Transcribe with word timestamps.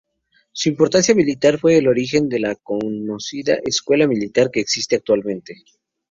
Su 0.51 0.67
importancia 0.69 1.13
militar 1.13 1.59
fue 1.59 1.77
el 1.77 1.87
origen 1.87 2.27
de 2.27 2.39
la 2.39 2.55
conocida 2.55 3.59
escuela 3.63 4.07
militar 4.07 4.49
que 4.49 4.59
existe 4.59 4.95
actualmente. 4.95 5.61